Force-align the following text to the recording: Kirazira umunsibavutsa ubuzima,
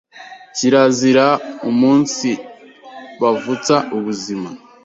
Kirazira 0.55 1.25
umunsibavutsa 1.69 3.75
ubuzima, 3.97 4.49